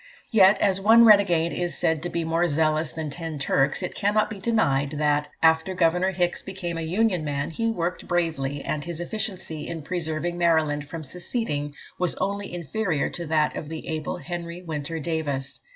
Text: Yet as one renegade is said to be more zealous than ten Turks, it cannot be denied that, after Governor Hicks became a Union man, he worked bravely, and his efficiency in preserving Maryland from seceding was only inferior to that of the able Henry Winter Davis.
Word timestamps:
Yet 0.31 0.59
as 0.59 0.81
one 0.81 1.05
renegade 1.05 1.53
is 1.53 1.77
said 1.77 2.01
to 2.01 2.09
be 2.09 2.23
more 2.23 2.47
zealous 2.47 2.91
than 2.91 3.11
ten 3.11 3.37
Turks, 3.37 3.83
it 3.83 3.93
cannot 3.93 4.31
be 4.31 4.39
denied 4.39 4.93
that, 4.97 5.27
after 5.43 5.75
Governor 5.75 6.09
Hicks 6.09 6.41
became 6.41 6.75
a 6.75 6.81
Union 6.81 7.23
man, 7.23 7.51
he 7.51 7.69
worked 7.69 8.07
bravely, 8.07 8.63
and 8.63 8.83
his 8.83 8.99
efficiency 8.99 9.67
in 9.67 9.83
preserving 9.83 10.39
Maryland 10.39 10.87
from 10.87 11.03
seceding 11.03 11.75
was 11.99 12.15
only 12.15 12.51
inferior 12.51 13.11
to 13.11 13.27
that 13.27 13.55
of 13.55 13.69
the 13.69 13.87
able 13.89 14.17
Henry 14.17 14.63
Winter 14.63 14.99
Davis. 14.99 15.59